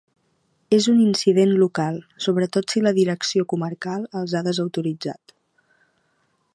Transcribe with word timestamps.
És 0.77 0.85
un 0.93 1.01
incident 1.01 1.51
local, 1.63 1.99
sobretot 2.27 2.73
si 2.75 2.83
la 2.87 2.95
direcció 3.01 3.47
comarcal 3.53 4.09
els 4.23 4.35
ha 4.37 4.43
desautoritzat. 4.49 5.37